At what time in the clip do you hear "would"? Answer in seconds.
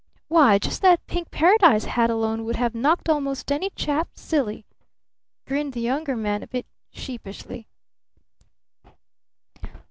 2.43-2.55